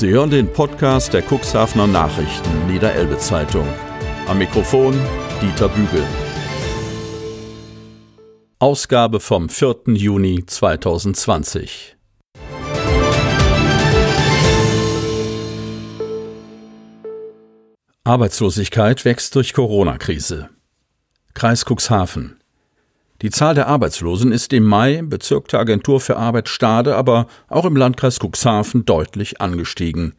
[0.00, 3.68] Sie hören den Podcast der Cuxhavener Nachrichten Niederelbe Zeitung.
[4.28, 4.98] Am Mikrofon
[5.42, 6.02] Dieter Bügel.
[8.58, 9.82] Ausgabe vom 4.
[9.88, 11.98] Juni 2020.
[18.04, 20.48] Arbeitslosigkeit wächst durch Corona-Krise.
[21.34, 22.39] Kreis Cuxhaven.
[23.22, 27.66] Die Zahl der Arbeitslosen ist im Mai, Bezirk der Agentur für Arbeit Stade, aber auch
[27.66, 30.14] im Landkreis Cuxhaven deutlich angestiegen.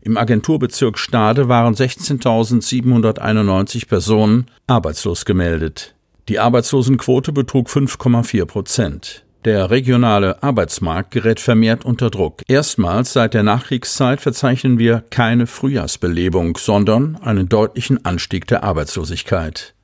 [0.00, 5.96] Im Agenturbezirk Stade waren 16.791 Personen arbeitslos gemeldet.
[6.28, 9.24] Die Arbeitslosenquote betrug 5,4 Prozent.
[9.44, 12.42] Der regionale Arbeitsmarkt gerät vermehrt unter Druck.
[12.48, 19.75] Erstmals seit der Nachkriegszeit verzeichnen wir keine Frühjahrsbelebung, sondern einen deutlichen Anstieg der Arbeitslosigkeit.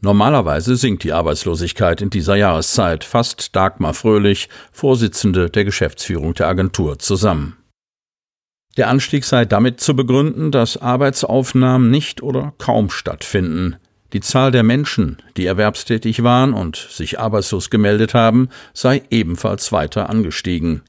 [0.00, 6.98] Normalerweise sinkt die Arbeitslosigkeit in dieser Jahreszeit, fasst Dagmar Fröhlich, Vorsitzende der Geschäftsführung der Agentur,
[7.00, 7.56] zusammen.
[8.76, 13.76] Der Anstieg sei damit zu begründen, dass Arbeitsaufnahmen nicht oder kaum stattfinden.
[14.12, 20.08] Die Zahl der Menschen, die erwerbstätig waren und sich arbeitslos gemeldet haben, sei ebenfalls weiter
[20.08, 20.82] angestiegen.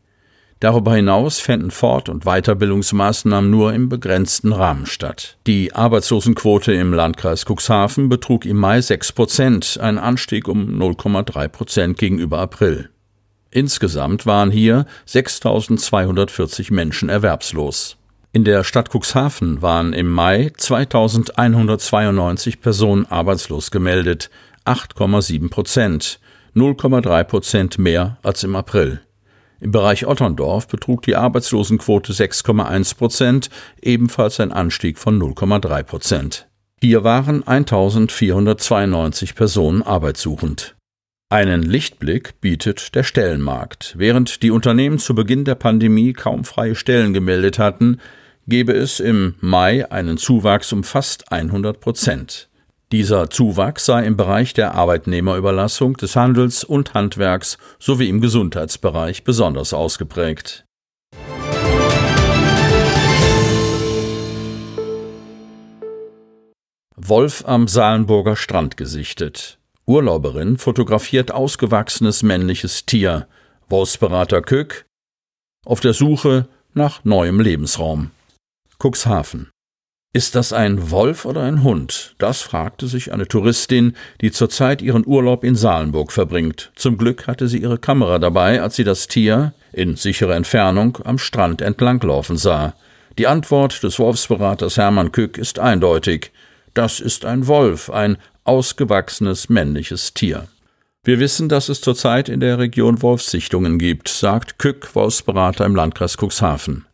[0.59, 5.37] Darüber hinaus fänden Fort- und Weiterbildungsmaßnahmen nur im begrenzten Rahmen statt.
[5.47, 11.97] Die Arbeitslosenquote im Landkreis Cuxhaven betrug im Mai 6 Prozent, ein Anstieg um 0,3 Prozent
[11.97, 12.89] gegenüber April.
[13.51, 17.95] Insgesamt waren hier 6.240 Menschen erwerbslos.
[18.33, 24.29] In der Stadt Cuxhaven waren im Mai 2192 Personen arbeitslos gemeldet,
[24.65, 26.19] 8,7 Prozent,
[26.53, 29.01] 0,3 Prozent mehr als im April.
[29.59, 33.49] Im Bereich Otterndorf betrug die Arbeitslosenquote 6,1 Prozent,
[33.81, 36.47] ebenfalls ein Anstieg von 0,3 Prozent.
[36.81, 40.75] Hier waren 1492 Personen arbeitssuchend.
[41.31, 43.95] Einen Lichtblick bietet der Stellenmarkt.
[43.97, 47.99] Während die Unternehmen zu Beginn der Pandemie kaum freie Stellen gemeldet hatten,
[48.47, 52.48] gebe es im Mai einen Zuwachs um fast 100 Prozent.
[52.91, 59.75] Dieser Zuwachs sei im Bereich der Arbeitnehmerüberlassung, des Handels und Handwerks sowie im Gesundheitsbereich besonders
[59.75, 60.65] ausgeprägt.
[66.95, 69.59] Wolf am Salenburger Strand gesichtet.
[69.85, 73.27] Urlauberin fotografiert ausgewachsenes männliches Tier.
[73.67, 74.85] Wolfsberater Köck
[75.65, 78.11] auf der Suche nach neuem Lebensraum.
[78.79, 79.49] Cuxhaven.
[80.11, 82.15] Ist das ein Wolf oder ein Hund?
[82.17, 86.71] Das fragte sich eine Touristin, die zurzeit ihren Urlaub in Salenburg verbringt.
[86.75, 91.19] Zum Glück hatte sie ihre Kamera dabei, als sie das Tier in sicherer Entfernung am
[91.19, 92.73] Strand entlanglaufen sah.
[93.19, 96.31] Die Antwort des Wolfsberaters Hermann Kück ist eindeutig.
[96.73, 100.47] Das ist ein Wolf, ein ausgewachsenes männliches Tier.
[101.03, 106.17] Wir wissen, dass es zurzeit in der Region Wolfssichtungen gibt, sagt Kück, Wolfsberater im Landkreis
[106.17, 106.88] Cuxhaven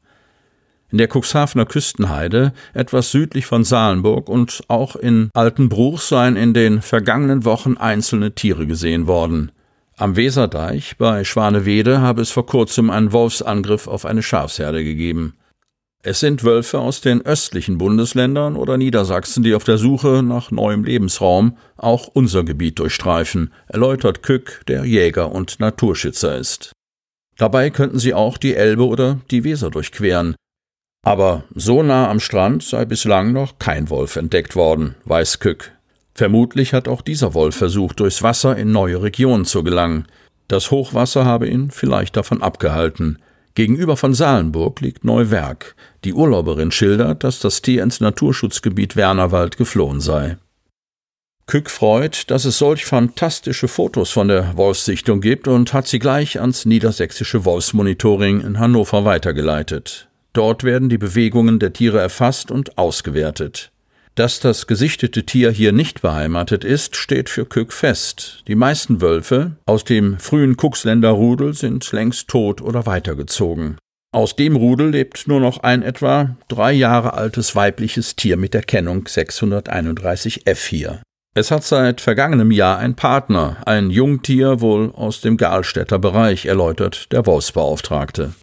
[0.95, 6.81] in der Cuxhavener Küstenheide, etwas südlich von Salenburg und auch in Altenbruch seien in den
[6.81, 9.51] vergangenen Wochen einzelne Tiere gesehen worden.
[9.97, 15.35] Am Weserdeich bei Schwanewede habe es vor kurzem einen Wolfsangriff auf eine Schafsherde gegeben.
[16.01, 20.85] Es sind Wölfe aus den östlichen Bundesländern oder Niedersachsen, die auf der Suche nach neuem
[20.85, 26.71] Lebensraum auch unser Gebiet durchstreifen, erläutert Kück, der Jäger und Naturschützer ist.
[27.37, 30.35] Dabei könnten sie auch die Elbe oder die Weser durchqueren,
[31.05, 35.71] aber so nah am Strand sei bislang noch kein Wolf entdeckt worden, weiß Kück.
[36.15, 40.07] Vermutlich hat auch dieser Wolf versucht, durchs Wasser in neue Regionen zu gelangen.
[40.47, 43.19] Das Hochwasser habe ihn vielleicht davon abgehalten.
[43.53, 45.75] Gegenüber von Salenburg liegt Neuwerk.
[46.03, 50.37] Die Urlauberin schildert, dass das Tier ins Naturschutzgebiet Wernerwald geflohen sei.
[51.45, 56.39] Kück freut, dass es solch fantastische Fotos von der Wolfssichtung gibt und hat sie gleich
[56.41, 60.07] ans niedersächsische Wolfsmonitoring in Hannover weitergeleitet.
[60.35, 63.71] Dort werden die Bewegungen der Tiere erfasst und ausgewertet.
[64.15, 68.43] Dass das gesichtete Tier hier nicht beheimatet ist, steht für Kück fest.
[68.47, 73.77] Die meisten Wölfe aus dem frühen Kuxländer Rudel sind längst tot oder weitergezogen.
[74.13, 78.63] Aus dem Rudel lebt nur noch ein etwa drei Jahre altes weibliches Tier mit der
[78.63, 81.01] Kennung 631F hier.
[81.33, 87.11] Es hat seit vergangenem Jahr ein Partner, ein Jungtier wohl aus dem Galstädter Bereich, erläutert
[87.13, 88.33] der Wolfsbeauftragte.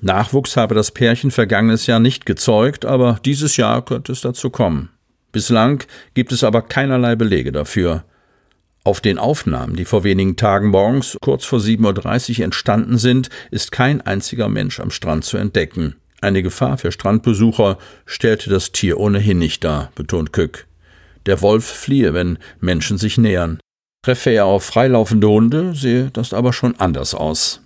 [0.00, 4.90] Nachwuchs habe das Pärchen vergangenes Jahr nicht gezeugt, aber dieses Jahr könnte es dazu kommen.
[5.32, 5.84] Bislang
[6.14, 8.04] gibt es aber keinerlei Belege dafür.
[8.84, 13.72] Auf den Aufnahmen, die vor wenigen Tagen morgens kurz vor 7.30 Uhr entstanden sind, ist
[13.72, 15.96] kein einziger Mensch am Strand zu entdecken.
[16.20, 20.66] Eine Gefahr für Strandbesucher stellte das Tier ohnehin nicht dar, betont Kück.
[21.26, 23.58] Der Wolf fliehe, wenn Menschen sich nähern.
[24.04, 27.65] Treffe er auf freilaufende Hunde, sehe das aber schon anders aus.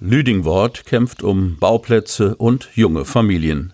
[0.00, 3.72] Lüdingwort kämpft um Bauplätze und junge Familien.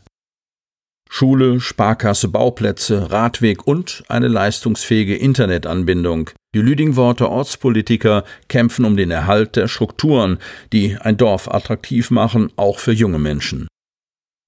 [1.10, 6.30] Schule, Sparkasse, Bauplätze, Radweg und eine leistungsfähige Internetanbindung.
[6.54, 10.38] Die Lüdingworter Ortspolitiker kämpfen um den Erhalt der Strukturen,
[10.72, 13.68] die ein Dorf attraktiv machen, auch für junge Menschen.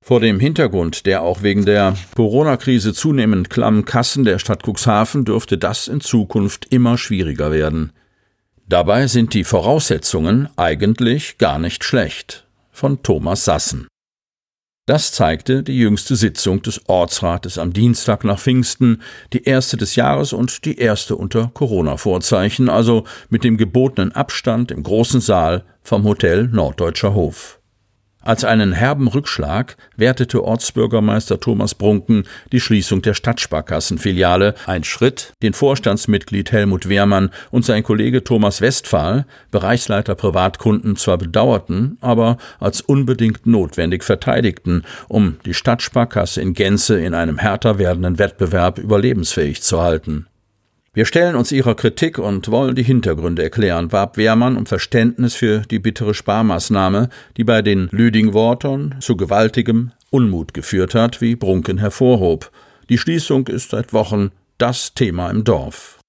[0.02, 5.58] Vor dem Hintergrund der auch wegen der Corona-Krise zunehmend klammen Kassen der Stadt Cuxhaven dürfte
[5.58, 7.92] das in Zukunft immer schwieriger werden.
[8.68, 12.48] Dabei sind die Voraussetzungen eigentlich gar nicht schlecht.
[12.72, 13.86] Von Thomas Sassen.
[14.86, 19.02] Das zeigte die jüngste Sitzung des Ortsrates am Dienstag nach Pfingsten,
[19.32, 24.82] die erste des Jahres und die erste unter Corona-Vorzeichen, also mit dem gebotenen Abstand im
[24.82, 27.55] großen Saal vom Hotel Norddeutscher Hof.
[28.26, 35.52] Als einen herben Rückschlag wertete Ortsbürgermeister Thomas Brunken die Schließung der Stadtsparkassenfiliale, ein Schritt, den
[35.52, 43.46] Vorstandsmitglied Helmut Wehrmann und sein Kollege Thomas Westphal, Bereichsleiter Privatkunden, zwar bedauerten, aber als unbedingt
[43.46, 50.26] notwendig verteidigten, um die Stadtsparkasse in Gänze in einem härter werdenden Wettbewerb überlebensfähig zu halten.
[50.96, 55.58] Wir stellen uns ihrer Kritik und wollen die Hintergründe erklären, warb Wehrmann um Verständnis für
[55.60, 62.50] die bittere Sparmaßnahme, die bei den Lüdingwortern zu gewaltigem Unmut geführt hat, wie Brunken hervorhob.
[62.88, 66.00] Die Schließung ist seit Wochen das Thema im Dorf.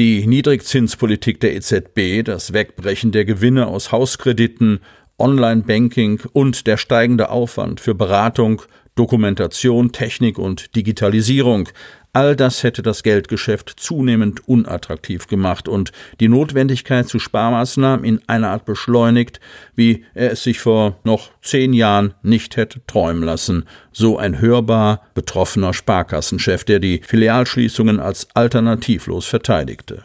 [0.00, 4.80] Die Niedrigzinspolitik der EZB, das Wegbrechen der Gewinne aus Hauskrediten,
[5.16, 8.62] Online-Banking und der steigende Aufwand für Beratung,
[8.96, 11.68] Dokumentation, Technik und Digitalisierung,
[12.16, 18.52] All das hätte das Geldgeschäft zunehmend unattraktiv gemacht und die Notwendigkeit zu Sparmaßnahmen in einer
[18.52, 19.38] Art beschleunigt,
[19.74, 25.02] wie er es sich vor noch zehn Jahren nicht hätte träumen lassen, so ein hörbar
[25.12, 30.04] betroffener Sparkassenchef, der die Filialschließungen als alternativlos verteidigte.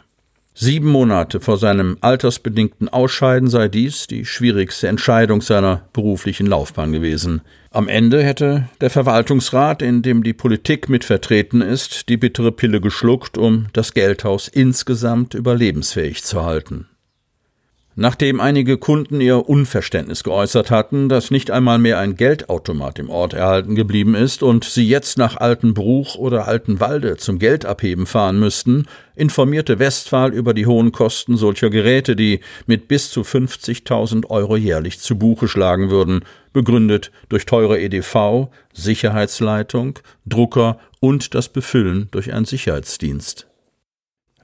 [0.54, 7.40] Sieben Monate vor seinem altersbedingten Ausscheiden sei dies die schwierigste Entscheidung seiner beruflichen Laufbahn gewesen.
[7.70, 12.82] Am Ende hätte der Verwaltungsrat, in dem die Politik mit vertreten ist, die bittere Pille
[12.82, 16.86] geschluckt, um das Geldhaus insgesamt überlebensfähig zu halten.
[17.94, 23.34] Nachdem einige Kunden ihr Unverständnis geäußert hatten, dass nicht einmal mehr ein Geldautomat im Ort
[23.34, 29.78] erhalten geblieben ist und sie jetzt nach Altenbruch oder Altenwalde zum Geldabheben fahren müssten, informierte
[29.78, 35.18] Westphal über die hohen Kosten solcher Geräte, die mit bis zu 50.000 Euro jährlich zu
[35.18, 36.24] Buche schlagen würden,
[36.54, 43.51] begründet durch teure EDV, Sicherheitsleitung, Drucker und das Befüllen durch einen Sicherheitsdienst.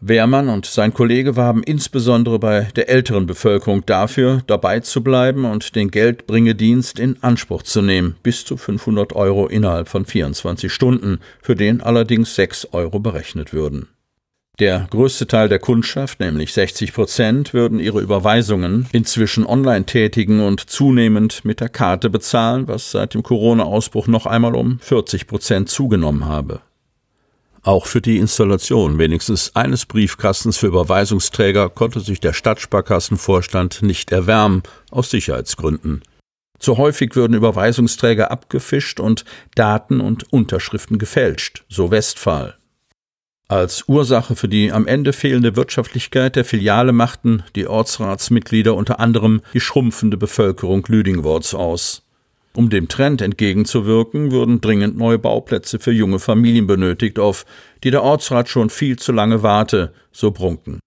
[0.00, 5.75] Wehrmann und sein Kollege warben insbesondere bei der älteren Bevölkerung dafür, dabei zu bleiben und
[5.75, 11.56] den Geldbringedienst in Anspruch zu nehmen, bis zu 500 Euro innerhalb von 24 Stunden, für
[11.56, 13.89] den allerdings 6 Euro berechnet würden.
[14.59, 20.69] Der größte Teil der Kundschaft, nämlich 60 Prozent, würden ihre Überweisungen inzwischen online tätigen und
[20.69, 26.25] zunehmend mit der Karte bezahlen, was seit dem Corona-Ausbruch noch einmal um 40 Prozent zugenommen
[26.25, 26.61] habe.
[27.62, 34.62] Auch für die Installation wenigstens eines Briefkastens für Überweisungsträger konnte sich der Stadtsparkassenvorstand nicht erwärmen,
[34.90, 36.02] aus Sicherheitsgründen.
[36.58, 39.25] Zu häufig würden Überweisungsträger abgefischt und
[39.55, 42.56] Daten und Unterschriften gefälscht, so Westphal.
[43.48, 49.41] Als Ursache für die am Ende fehlende Wirtschaftlichkeit der Filiale machten die Ortsratsmitglieder unter anderem
[49.55, 52.03] die schrumpfende Bevölkerung Lüdingworts aus.
[52.55, 57.44] Um dem Trend entgegenzuwirken, würden dringend neue Bauplätze für junge Familien benötigt, auf
[57.84, 60.81] die der Ortsrat schon viel zu lange warte, so Brunken.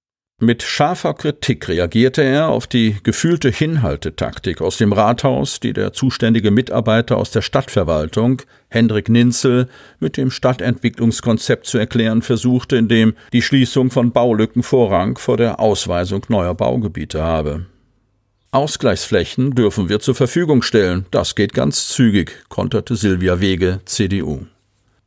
[0.44, 6.50] Mit scharfer Kritik reagierte er auf die gefühlte Hinhaltetaktik aus dem Rathaus, die der zuständige
[6.50, 9.68] Mitarbeiter aus der Stadtverwaltung, Hendrik Ninzel,
[10.00, 15.60] mit dem Stadtentwicklungskonzept zu erklären versuchte, in dem die Schließung von Baulücken Vorrang vor der
[15.60, 17.68] Ausweisung neuer Baugebiete habe.
[18.54, 21.06] Ausgleichsflächen dürfen wir zur Verfügung stellen.
[21.10, 24.46] Das geht ganz zügig, konterte Silvia Wege, CDU.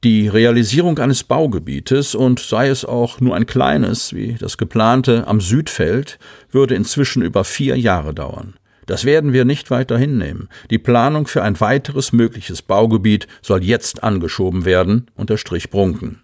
[0.02, 5.42] Die Realisierung eines Baugebietes, und sei es auch nur ein kleines, wie das geplante am
[5.42, 6.18] Südfeld,
[6.50, 8.54] würde inzwischen über vier Jahre dauern.
[8.86, 10.48] Das werden wir nicht weiter hinnehmen.
[10.70, 16.23] Die Planung für ein weiteres mögliches Baugebiet soll jetzt angeschoben werden, unterstrich Brunken.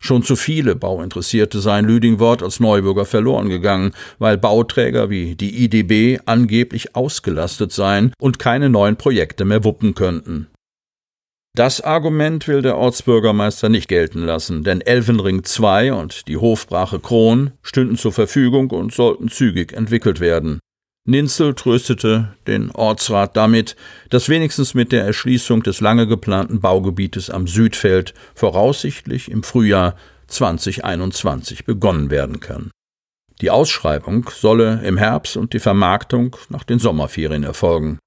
[0.00, 6.20] Schon zu viele Bauinteressierte seien Lüdingwort als Neubürger verloren gegangen, weil Bauträger wie die IDB
[6.24, 10.48] angeblich ausgelastet seien und keine neuen Projekte mehr wuppen könnten.
[11.54, 17.50] Das Argument will der Ortsbürgermeister nicht gelten lassen, denn Elfenring II und die Hofbrache Kron
[17.62, 20.60] stünden zur Verfügung und sollten zügig entwickelt werden.
[21.10, 23.74] Ninzel tröstete den Ortsrat damit,
[24.10, 29.96] dass wenigstens mit der Erschließung des lange geplanten Baugebietes am Südfeld voraussichtlich im Frühjahr
[30.28, 32.70] 2021 begonnen werden kann.
[33.40, 37.98] Die Ausschreibung solle im Herbst und die Vermarktung nach den Sommerferien erfolgen.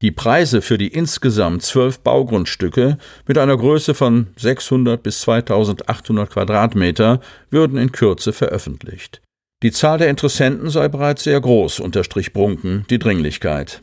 [0.00, 7.20] Die Preise für die insgesamt zwölf Baugrundstücke mit einer Größe von 600 bis 2800 Quadratmeter
[7.50, 9.20] würden in Kürze veröffentlicht.
[9.64, 13.82] Die Zahl der Interessenten sei bereits sehr groß, unterstrich Brunken die Dringlichkeit.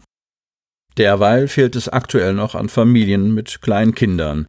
[0.98, 4.46] Derweil fehlt es aktuell noch an Familien mit kleinen Kindern.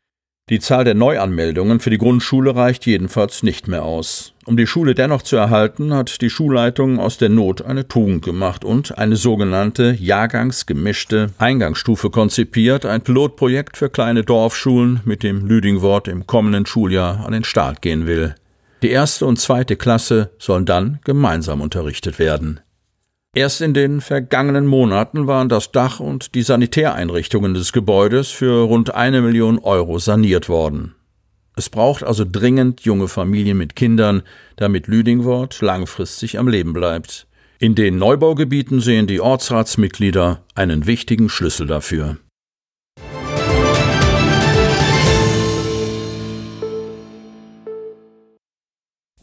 [0.49, 4.33] Die Zahl der Neuanmeldungen für die Grundschule reicht jedenfalls nicht mehr aus.
[4.45, 8.65] Um die Schule dennoch zu erhalten, hat die Schulleitung aus der Not eine Tugend gemacht
[8.65, 16.29] und eine sogenannte jahrgangsgemischte Eingangsstufe konzipiert, ein Pilotprojekt für kleine Dorfschulen, mit dem Lüdingwort im
[16.29, 18.37] kommenden Schuljahr an den Start gehen will.
[18.87, 22.61] Die erste und zweite Klasse sollen dann gemeinsam unterrichtet werden.
[23.35, 28.95] Erst in den vergangenen Monaten waren das Dach und die Sanitäreinrichtungen des Gebäudes für rund
[28.95, 30.95] eine Million Euro saniert worden.
[31.57, 34.23] Es braucht also dringend junge Familien mit Kindern,
[34.55, 37.27] damit Lüdingwort langfristig am Leben bleibt.
[37.59, 42.19] In den Neubaugebieten sehen die Ortsratsmitglieder einen wichtigen Schlüssel dafür.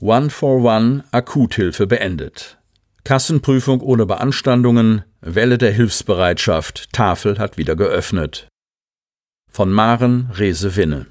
[0.05, 2.57] One for One Akuthilfe beendet.
[3.05, 8.50] Kassenprüfung ohne Beanstandungen, Welle der Hilfsbereitschaft, Tafel hat wieder geöffnet.
[9.50, 11.05] Von Maren Rese Winne.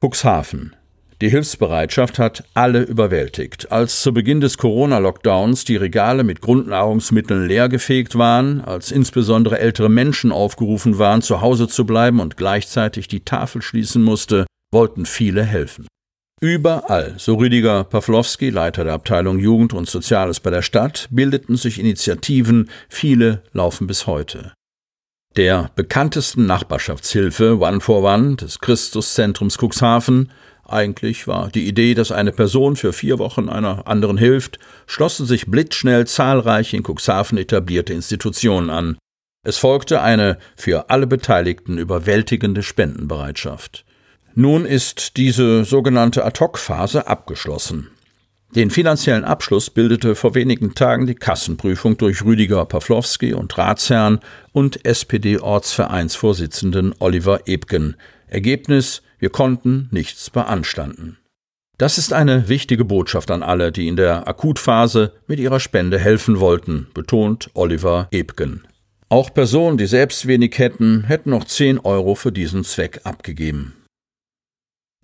[0.00, 0.76] Cuxhaven.
[1.20, 3.72] Die Hilfsbereitschaft hat alle überwältigt.
[3.72, 10.30] Als zu Beginn des Corona-Lockdowns die Regale mit Grundnahrungsmitteln leergefegt waren, als insbesondere ältere Menschen
[10.30, 15.88] aufgerufen waren, zu Hause zu bleiben und gleichzeitig die Tafel schließen musste, wollten viele helfen.
[16.40, 21.80] Überall, so Rüdiger Pawlowski, Leiter der Abteilung Jugend und Soziales bei der Stadt, bildeten sich
[21.80, 24.52] Initiativen, viele laufen bis heute.
[25.36, 30.30] Der bekanntesten Nachbarschaftshilfe One for One des Christuszentrums Cuxhaven
[30.68, 35.46] eigentlich war die Idee, dass eine Person für vier Wochen einer anderen hilft, schlossen sich
[35.46, 38.98] blitzschnell zahlreiche in Cuxhaven etablierte Institutionen an.
[39.46, 43.86] Es folgte eine für alle Beteiligten überwältigende Spendenbereitschaft.
[44.40, 47.88] Nun ist diese sogenannte Ad-Hoc-Phase abgeschlossen.
[48.54, 54.20] Den finanziellen Abschluss bildete vor wenigen Tagen die Kassenprüfung durch Rüdiger Pawlowski und Ratsherrn
[54.52, 57.96] und SPD-Ortsvereinsvorsitzenden Oliver Ebgen.
[58.28, 61.18] Ergebnis: Wir konnten nichts beanstanden.
[61.76, 66.38] Das ist eine wichtige Botschaft an alle, die in der Akutphase mit ihrer Spende helfen
[66.38, 68.62] wollten, betont Oliver Ebgen.
[69.08, 73.74] Auch Personen, die selbst wenig hätten, hätten noch 10 Euro für diesen Zweck abgegeben.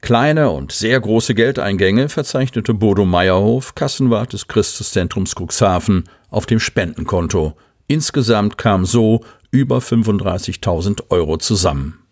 [0.04, 7.56] Kleine und sehr große Geldeingänge verzeichnete Bodo Meierhof, Kassenwart des Christuszentrums Cuxhaven, auf dem Spendenkonto.
[7.86, 12.06] Insgesamt kam so über 35.000 Euro zusammen.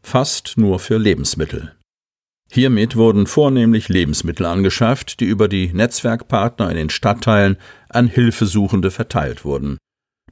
[0.00, 1.74] Fast nur für Lebensmittel.
[2.50, 7.58] Hiermit wurden vornehmlich Lebensmittel angeschafft, die über die Netzwerkpartner in den Stadtteilen
[7.90, 9.76] an Hilfesuchende verteilt wurden.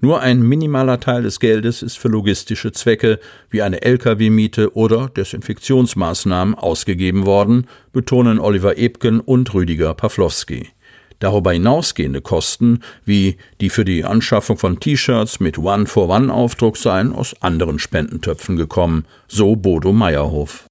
[0.05, 3.19] Nur ein minimaler Teil des Geldes ist für logistische Zwecke
[3.49, 10.69] wie eine Lkw-Miete oder Desinfektionsmaßnahmen ausgegeben worden, betonen Oliver Ebken und Rüdiger Pawlowski.
[11.21, 17.79] Darüber hinausgehende Kosten, wie die für die Anschaffung von T-Shirts mit One-for-One-Aufdruck seien aus anderen
[17.79, 20.67] Spendentöpfen gekommen, so Bodo Meierhof.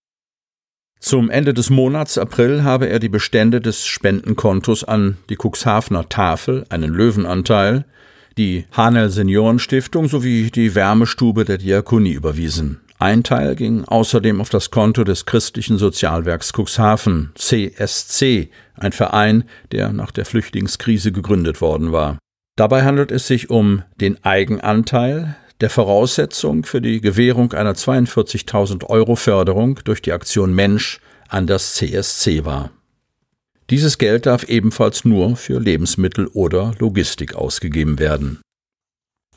[1.00, 6.66] Zum Ende des Monats April habe er die Bestände des Spendenkontos an die Cuxhavener Tafel,
[6.70, 7.86] einen Löwenanteil,
[8.38, 12.80] die Hanel Seniorenstiftung sowie die Wärmestube der Diakonie überwiesen.
[13.00, 19.92] Ein Teil ging außerdem auf das Konto des Christlichen Sozialwerks Cuxhaven, CSC, ein Verein, der
[19.92, 22.18] nach der Flüchtlingskrise gegründet worden war.
[22.56, 29.16] Dabei handelt es sich um den Eigenanteil, der Voraussetzung für die Gewährung einer 42.000 Euro
[29.16, 31.00] Förderung durch die Aktion Mensch
[31.30, 32.72] an das CSC war.
[33.70, 38.41] Dieses Geld darf ebenfalls nur für Lebensmittel oder Logistik ausgegeben werden.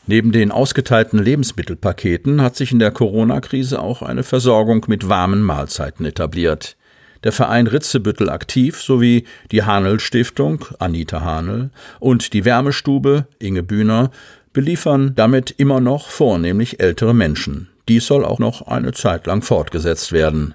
[0.08, 6.06] Neben den ausgeteilten Lebensmittelpaketen hat sich in der Corona-Krise auch eine Versorgung mit warmen Mahlzeiten
[6.06, 6.76] etabliert.
[7.24, 14.12] Der Verein Ritzebüttel aktiv sowie die Hanel Stiftung Anita Hanel und die Wärmestube Inge Bühner
[14.52, 17.68] beliefern damit immer noch vornehmlich ältere Menschen.
[17.88, 20.54] Dies soll auch noch eine Zeit lang fortgesetzt werden.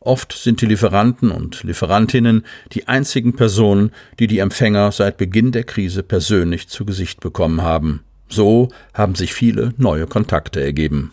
[0.00, 5.64] Oft sind die Lieferanten und Lieferantinnen die einzigen Personen, die die Empfänger seit Beginn der
[5.64, 8.04] Krise persönlich zu Gesicht bekommen haben.
[8.28, 11.12] So haben sich viele neue Kontakte ergeben.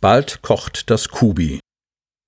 [0.00, 1.60] Bald kocht das Kubi.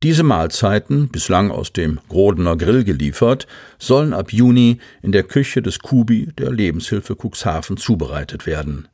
[0.04, 5.80] Diese Mahlzeiten, bislang aus dem Grodener Grill geliefert, sollen ab Juni in der Küche des
[5.80, 8.86] Kubi der Lebenshilfe Cuxhaven zubereitet werden.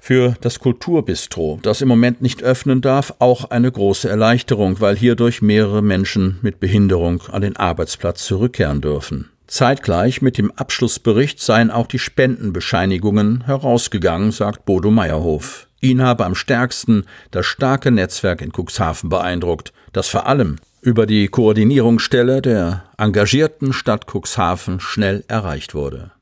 [0.00, 5.42] Für das Kulturbistro, das im Moment nicht öffnen darf, auch eine große Erleichterung, weil hierdurch
[5.42, 9.30] mehrere Menschen mit Behinderung an den Arbeitsplatz zurückkehren dürfen.
[9.48, 15.66] Zeitgleich mit dem Abschlussbericht seien auch die Spendenbescheinigungen herausgegangen, sagt Bodo Meyerhof.
[15.80, 21.28] Ihn habe am stärksten das starke Netzwerk in Cuxhaven beeindruckt, das vor allem über die
[21.28, 26.12] Koordinierungsstelle der engagierten Stadt Cuxhaven schnell erreicht wurde.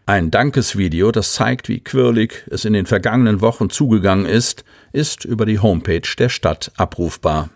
[0.04, 5.46] Ein Dankesvideo, das zeigt, wie quirlig es in den vergangenen Wochen zugegangen ist, ist über
[5.46, 7.50] die Homepage der Stadt abrufbar.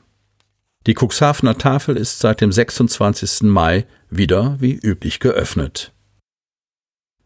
[0.86, 3.42] Die Cuxhavener Tafel ist seit dem 26.
[3.42, 5.92] Mai wieder wie üblich geöffnet.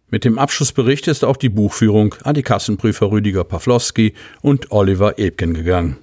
[0.08, 5.52] Mit dem Abschlussbericht ist auch die Buchführung an die Kassenprüfer Rüdiger Pawlowski und Oliver Ebken
[5.52, 5.98] gegangen.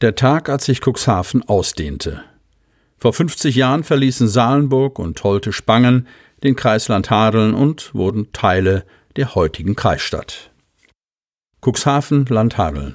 [0.00, 2.22] Der Tag, als sich Cuxhaven ausdehnte.
[3.04, 6.06] Vor 50 Jahren verließen Salenburg und Holte Spangen
[6.42, 10.50] den Kreis Landhadeln und wurden Teile der heutigen Kreisstadt.
[11.60, 12.94] Cuxhaven Landhadeln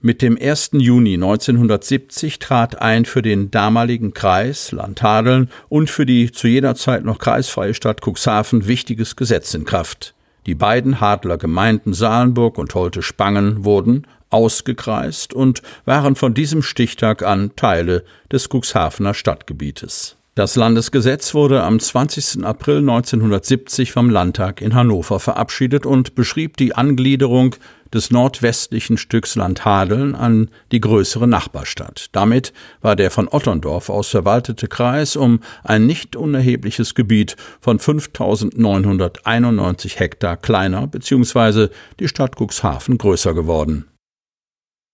[0.00, 0.70] mit dem 1.
[0.74, 7.04] Juni 1970 trat ein für den damaligen Kreis Landhadeln und für die zu jener Zeit
[7.04, 10.14] noch kreisfreie Stadt Cuxhaven wichtiges Gesetz in Kraft.
[10.46, 17.22] Die beiden Hadler Gemeinden Salenburg und Holte Spangen wurden ausgekreist und waren von diesem Stichtag
[17.22, 20.16] an Teile des Cuxhavener Stadtgebietes.
[20.36, 22.44] Das Landesgesetz wurde am 20.
[22.44, 27.54] April 1970 vom Landtag in Hannover verabschiedet und beschrieb die Angliederung
[27.92, 32.08] des nordwestlichen Stücks Landhadeln an die größere Nachbarstadt.
[32.10, 40.00] Damit war der von Otterndorf aus verwaltete Kreis um ein nicht unerhebliches Gebiet von 5991
[40.00, 41.68] Hektar kleiner bzw.
[42.00, 43.84] die Stadt Cuxhaven größer geworden.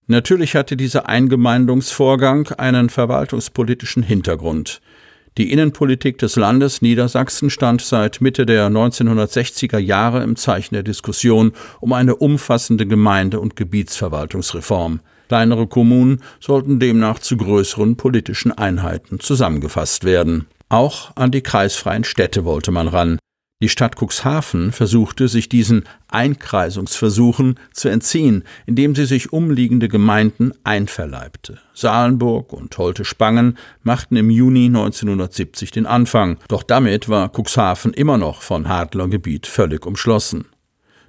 [0.07, 4.83] Natürlich hatte dieser Eingemeindungsvorgang einen verwaltungspolitischen Hintergrund.
[5.39, 11.53] Die Innenpolitik des Landes Niedersachsen stand seit Mitte der 1960er Jahre im Zeichen der Diskussion
[11.81, 15.01] um eine umfassende Gemeinde- und Gebietsverwaltungsreform.
[15.29, 20.49] Kleinere Kommunen sollten demnach zu größeren politischen Einheiten zusammengefasst werden.
[20.69, 23.19] Auch an die kreisfreien Städte wollte man ran.
[23.63, 31.59] Die Stadt Cuxhaven versuchte, sich diesen Einkreisungsversuchen zu entziehen, indem sie sich umliegende Gemeinden einverleibte.
[31.75, 38.17] Salenburg und Holte Spangen machten im Juni 1970 den Anfang, doch damit war Cuxhaven immer
[38.17, 40.47] noch von Hadler Gebiet völlig umschlossen.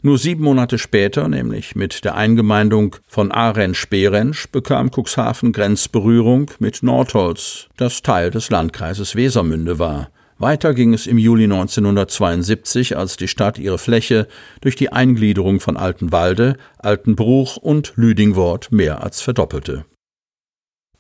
[0.02, 7.68] Nur sieben Monate später, nämlich mit der Eingemeindung von Arensch-Berensch, bekam Cuxhaven Grenzberührung mit Nordholz,
[7.78, 10.10] das Teil des Landkreises Wesermünde war.
[10.42, 14.28] Weiter ging es im Juli 1972, als die Stadt ihre Fläche
[14.62, 19.86] durch die Eingliederung von Altenwalde, Altenbruch und Lüdingwort mehr als verdoppelte.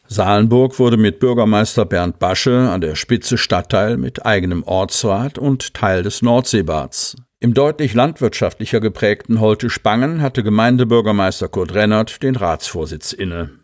[0.07, 6.03] Salenburg wurde mit Bürgermeister Bernd Basche an der Spitze Stadtteil mit eigenem Ortsrat und Teil
[6.03, 7.15] des Nordseebads.
[7.39, 13.60] Im deutlich landwirtschaftlicher geprägten Holte Spangen hatte Gemeindebürgermeister Kurt Rennert den Ratsvorsitz inne.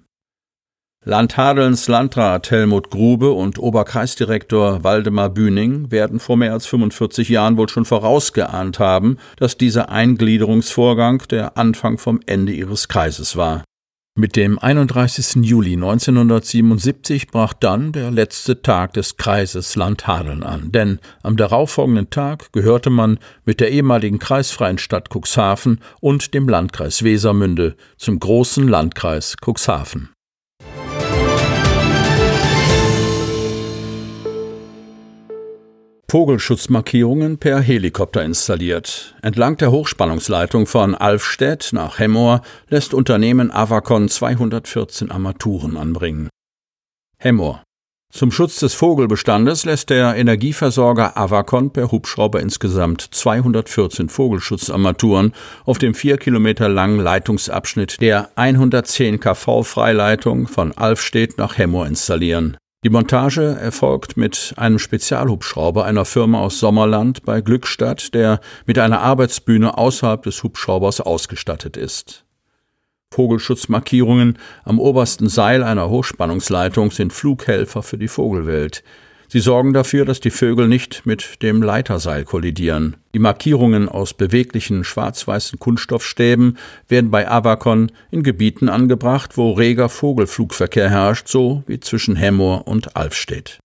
[1.07, 7.69] Landhadelns Landrat Helmut Grube und Oberkreisdirektor Waldemar Bühning werden vor mehr als 45 Jahren wohl
[7.69, 13.63] schon vorausgeahnt haben, dass dieser Eingliederungsvorgang der Anfang vom Ende ihres Kreises war.
[14.15, 15.45] Mit dem 31.
[15.45, 22.51] Juli 1977 brach dann der letzte Tag des Kreises Landhadeln an, denn am darauffolgenden Tag
[22.51, 29.37] gehörte man mit der ehemaligen kreisfreien Stadt Cuxhaven und dem Landkreis Wesermünde zum großen Landkreis
[29.41, 30.09] Cuxhaven.
[36.09, 39.13] Vogelschutzmarkierungen per Helikopter installiert.
[39.21, 46.29] Entlang der Hochspannungsleitung von Alfstedt nach Hemmoor lässt Unternehmen Avacon 214 Armaturen anbringen.
[47.17, 47.61] Hemmoor.
[48.13, 55.33] Zum Schutz des Vogelbestandes lässt der Energieversorger Avacon per Hubschrauber insgesamt 214 Vogelschutzarmaturen
[55.65, 62.55] auf dem vier Kilometer langen Leitungsabschnitt der 110 kV Freileitung von Alfstedt nach Hemmoor installieren.
[62.87, 69.01] Die Montage erfolgt mit einem Spezialhubschrauber einer Firma aus Sommerland bei Glückstadt, der mit einer
[69.01, 72.23] Arbeitsbühne außerhalb des Hubschraubers ausgestattet ist.
[73.13, 78.85] Vogelschutzmarkierungen am obersten Seil einer Hochspannungsleitung sind Flughelfer für die Vogelwelt.
[79.29, 82.95] Sie sorgen dafür, dass die Vögel nicht mit dem Leiterseil kollidieren.
[83.13, 90.89] Die Markierungen aus beweglichen schwarz-weißen Kunststoffstäben werden bei Avacon in Gebieten angebracht, wo reger Vogelflugverkehr
[90.89, 93.59] herrscht, so wie zwischen Hemmoor und Alfstedt.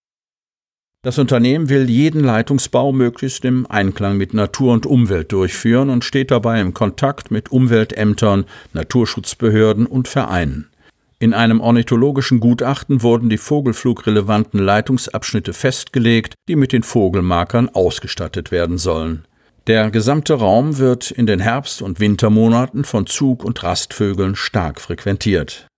[1.04, 6.30] Das Unternehmen will jeden Leitungsbau möglichst im Einklang mit Natur und Umwelt durchführen und steht
[6.30, 10.71] dabei im Kontakt mit Umweltämtern, Naturschutzbehörden und Vereinen.
[11.22, 18.76] In einem ornithologischen Gutachten wurden die vogelflugrelevanten Leitungsabschnitte festgelegt, die mit den Vogelmarkern ausgestattet werden
[18.76, 19.24] sollen.
[19.68, 25.68] Der gesamte Raum wird in den Herbst- und Wintermonaten von Zug- und Rastvögeln stark frequentiert.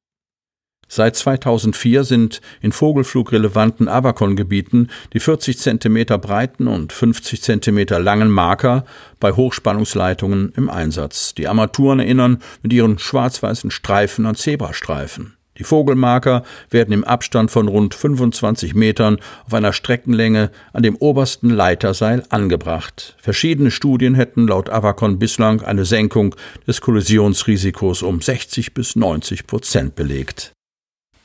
[0.95, 8.85] Seit 2004 sind in vogelflugrelevanten Avacon-Gebieten die 40 cm breiten und 50 cm langen Marker
[9.19, 11.35] bei Hochspannungsleitungen im Einsatz.
[11.35, 15.37] Die Armaturen erinnern mit ihren schwarz-weißen Streifen an Zebrastreifen.
[15.59, 21.51] Die Vogelmarker werden im Abstand von rund 25 Metern auf einer Streckenlänge an dem obersten
[21.51, 23.17] Leiterseil angebracht.
[23.21, 26.37] Verschiedene Studien hätten laut Avacon bislang eine Senkung
[26.69, 30.55] des Kollisionsrisikos um 60 bis 90 Prozent belegt.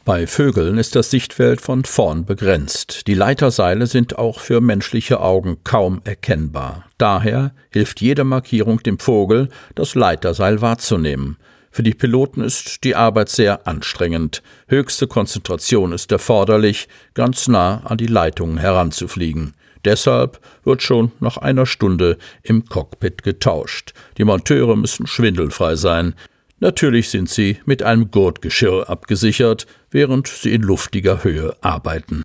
[0.09, 3.05] Bei Vögeln ist das Sichtfeld von vorn begrenzt.
[3.05, 6.87] Die Leiterseile sind auch für menschliche Augen kaum erkennbar.
[6.97, 11.37] Daher hilft jede Markierung dem Vogel, das Leiterseil wahrzunehmen.
[11.69, 14.41] Für die Piloten ist die Arbeit sehr anstrengend.
[14.67, 19.53] Höchste Konzentration ist erforderlich, ganz nah an die Leitungen heranzufliegen.
[19.85, 23.93] Deshalb wird schon nach einer Stunde im Cockpit getauscht.
[24.17, 26.15] Die Monteure müssen schwindelfrei sein.
[26.61, 32.23] Natürlich sind sie mit einem Gurtgeschirr abgesichert, während sie in luftiger Höhe arbeiten.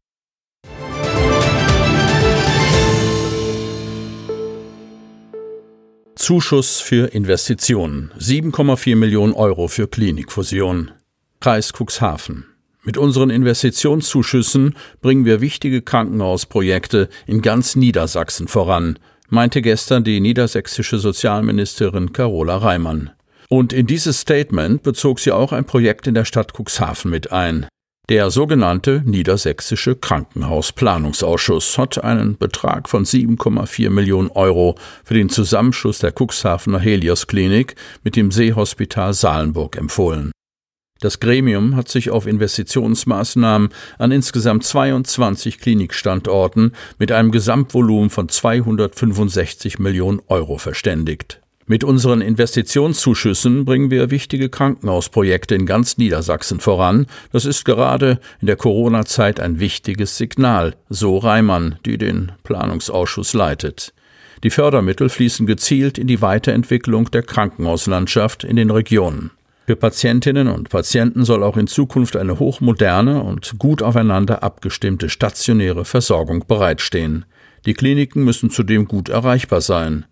[6.16, 10.90] Zuschuss für Investitionen 7,4 Millionen Euro für Klinikfusion.
[11.40, 12.46] Kreis Cuxhaven.
[12.82, 20.98] Mit unseren Investitionszuschüssen bringen wir wichtige Krankenhausprojekte in ganz Niedersachsen voran, meinte gestern die niedersächsische
[20.98, 23.10] Sozialministerin Carola Reimann.
[23.48, 27.66] Und in dieses Statement bezog sie auch ein Projekt in der Stadt Cuxhaven mit ein.
[28.10, 36.12] Der sogenannte Niedersächsische Krankenhausplanungsausschuss hat einen Betrag von 7,4 Millionen Euro für den Zusammenschluss der
[36.12, 40.32] Cuxhavener Helios Klinik mit dem Seehospital Salenburg empfohlen.
[41.00, 49.78] Das Gremium hat sich auf Investitionsmaßnahmen an insgesamt 22 Klinikstandorten mit einem Gesamtvolumen von 265
[49.78, 51.40] Millionen Euro verständigt.
[51.66, 57.06] Mit unseren Investitionszuschüssen bringen wir wichtige Krankenhausprojekte in ganz Niedersachsen voran.
[57.32, 63.94] Das ist gerade in der Corona-Zeit ein wichtiges Signal, so Reimann, die den Planungsausschuss leitet.
[64.42, 69.30] Die Fördermittel fließen gezielt in die Weiterentwicklung der Krankenhauslandschaft in den Regionen.
[69.66, 75.86] Für Patientinnen und Patienten soll auch in Zukunft eine hochmoderne und gut aufeinander abgestimmte stationäre
[75.86, 77.24] Versorgung bereitstehen.
[77.64, 80.04] Die Kliniken müssen zudem gut erreichbar sein.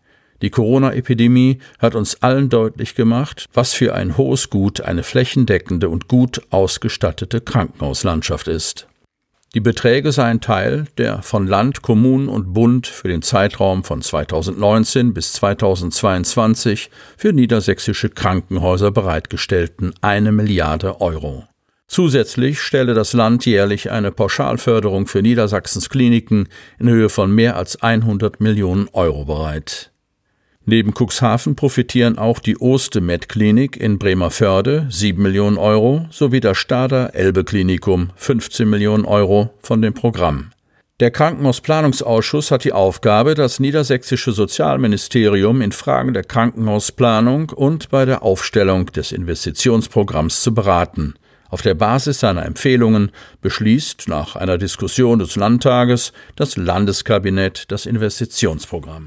[0.42, 6.08] Die Corona-Epidemie hat uns allen deutlich gemacht, was für ein hohes Gut eine flächendeckende und
[6.08, 8.88] gut ausgestattete Krankenhauslandschaft ist.
[9.54, 15.12] Die Beträge seien Teil der von Land, Kommunen und Bund für den Zeitraum von 2019
[15.12, 21.44] bis 2022 für niedersächsische Krankenhäuser bereitgestellten eine Milliarde Euro.
[21.86, 27.82] Zusätzlich stelle das Land jährlich eine Pauschalförderung für Niedersachsens Kliniken in Höhe von mehr als
[27.82, 29.91] 100 Millionen Euro bereit.
[30.64, 36.56] Neben Cuxhaven profitieren auch die Oste Med Klinik in Bremerförde 7 Millionen Euro sowie das
[36.56, 40.52] Stader Elbe Klinikum 15 Millionen Euro von dem Programm.
[41.00, 48.22] Der Krankenhausplanungsausschuss hat die Aufgabe, das niedersächsische Sozialministerium in Fragen der Krankenhausplanung und bei der
[48.22, 51.14] Aufstellung des Investitionsprogramms zu beraten.
[51.48, 59.06] Auf der Basis seiner Empfehlungen beschließt nach einer Diskussion des Landtages das Landeskabinett das Investitionsprogramm.